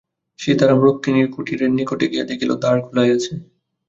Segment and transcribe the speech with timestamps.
[0.39, 3.33] সীতারাম রুক্মিণীর কুটীরের নিকটে গিয়া দেখিল, দ্বার খােলাই আছে।